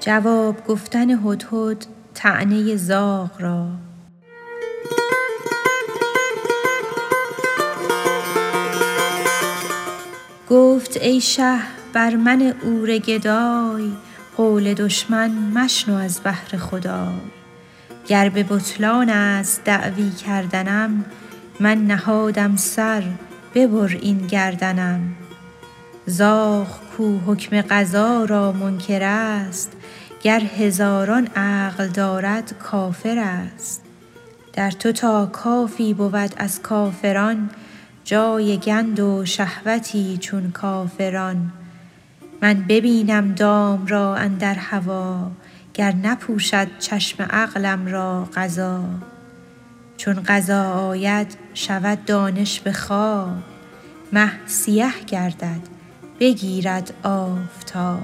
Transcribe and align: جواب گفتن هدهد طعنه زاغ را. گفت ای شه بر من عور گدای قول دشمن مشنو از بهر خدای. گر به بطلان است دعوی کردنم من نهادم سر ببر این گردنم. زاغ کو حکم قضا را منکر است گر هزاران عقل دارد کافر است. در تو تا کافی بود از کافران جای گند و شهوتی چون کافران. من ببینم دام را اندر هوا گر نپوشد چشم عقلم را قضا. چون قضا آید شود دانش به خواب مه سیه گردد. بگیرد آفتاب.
جواب 0.00 0.66
گفتن 0.66 1.10
هدهد 1.10 1.86
طعنه 2.14 2.76
زاغ 2.76 3.30
را. 3.40 3.66
گفت 10.50 10.96
ای 10.96 11.20
شه 11.20 11.58
بر 11.92 12.16
من 12.16 12.54
عور 12.64 12.98
گدای 12.98 13.92
قول 14.36 14.74
دشمن 14.74 15.30
مشنو 15.30 15.96
از 15.96 16.20
بهر 16.20 16.56
خدای. 16.56 17.14
گر 18.06 18.28
به 18.28 18.42
بطلان 18.42 19.08
است 19.08 19.64
دعوی 19.64 20.10
کردنم 20.10 21.04
من 21.60 21.86
نهادم 21.86 22.56
سر 22.56 23.02
ببر 23.54 23.98
این 24.00 24.26
گردنم. 24.26 25.00
زاغ 26.06 26.80
کو 26.96 27.18
حکم 27.26 27.60
قضا 27.60 28.24
را 28.24 28.52
منکر 28.52 29.02
است 29.02 29.72
گر 30.22 30.40
هزاران 30.40 31.26
عقل 31.26 31.88
دارد 31.88 32.58
کافر 32.58 33.18
است. 33.18 33.82
در 34.52 34.70
تو 34.70 34.92
تا 34.92 35.26
کافی 35.26 35.94
بود 35.94 36.34
از 36.36 36.62
کافران 36.62 37.50
جای 38.04 38.58
گند 38.58 39.00
و 39.00 39.24
شهوتی 39.24 40.18
چون 40.18 40.50
کافران. 40.50 41.52
من 42.42 42.64
ببینم 42.68 43.34
دام 43.34 43.86
را 43.86 44.16
اندر 44.16 44.54
هوا 44.54 45.30
گر 45.74 45.92
نپوشد 45.92 46.78
چشم 46.78 47.22
عقلم 47.22 47.86
را 47.86 48.28
قضا. 48.34 48.84
چون 49.96 50.22
قضا 50.26 50.62
آید 50.62 51.36
شود 51.54 52.04
دانش 52.04 52.60
به 52.60 52.72
خواب 52.72 53.36
مه 54.12 54.46
سیه 54.46 54.92
گردد. 55.06 55.79
بگیرد 56.20 56.92
آفتاب. 57.02 58.00